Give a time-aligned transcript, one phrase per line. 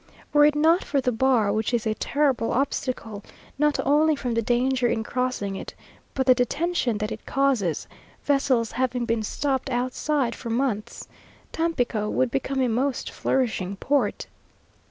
[0.33, 3.23] Were it not for the bar, which is a terrible obstacle,
[3.59, 5.75] not only from the danger in crossing it,
[6.15, 7.87] but the detention that it causes,
[8.23, 11.07] vessels having been stopped outside for months,
[11.51, 14.25] Tampico would become a most flourishing port.